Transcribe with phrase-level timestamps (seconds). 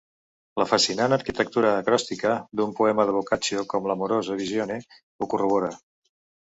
[0.61, 4.83] La fascinant arquitectura acròstica d'un poema de Boccaccio com l'Amorosa Visione
[5.27, 5.75] ho corrobora.